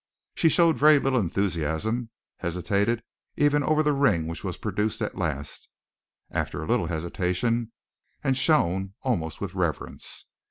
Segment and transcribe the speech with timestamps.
[0.33, 3.03] She showed very little enthusiasm hesitated,
[3.35, 5.69] even over the ring which was produced at last,
[6.31, 7.71] after a little hesitation,
[8.23, 10.25] and shown almost with reverence.